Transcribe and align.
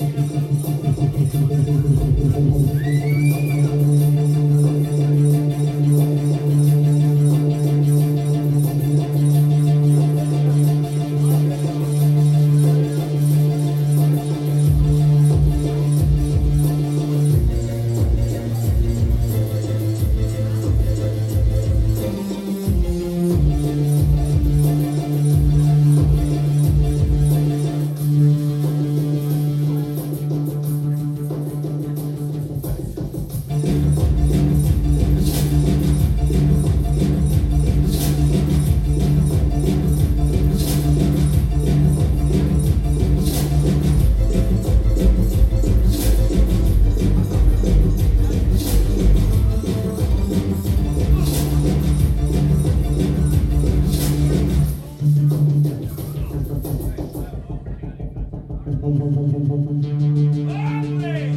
Thank 0.00 0.18
you. 5.22 5.27
¡Hombre! 60.40 61.27